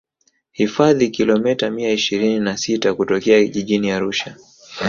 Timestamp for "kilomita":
1.09-1.71